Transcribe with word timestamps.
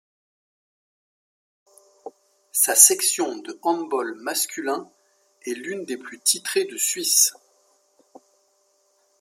Sa 2.51 2.73
section 2.73 3.37
de 3.37 3.59
handball 3.61 4.15
masculin 4.15 4.89
est 5.45 5.51
l’une 5.53 5.85
des 5.85 5.97
plus 5.97 6.19
titrées 6.19 6.65
de 6.65 6.75
Suisse. 6.75 7.35